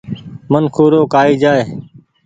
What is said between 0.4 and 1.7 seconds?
منکون رو ڪآئي جآئي۔